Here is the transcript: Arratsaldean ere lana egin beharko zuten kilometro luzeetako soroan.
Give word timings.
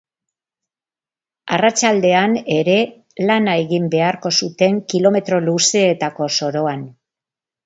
Arratsaldean 1.57 2.33
ere 2.55 2.77
lana 3.27 3.55
egin 3.67 3.85
beharko 3.97 4.33
zuten 4.41 4.81
kilometro 4.95 5.41
luzeetako 5.51 6.31
soroan. 6.39 6.87